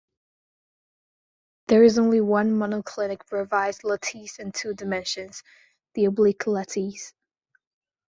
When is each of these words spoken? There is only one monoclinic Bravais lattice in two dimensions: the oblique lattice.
There 1.67 1.83
is 1.83 1.99
only 1.99 2.21
one 2.21 2.49
monoclinic 2.57 3.19
Bravais 3.31 3.83
lattice 3.83 4.39
in 4.39 4.51
two 4.51 4.73
dimensions: 4.73 5.43
the 5.93 6.05
oblique 6.05 6.47
lattice. 6.47 7.13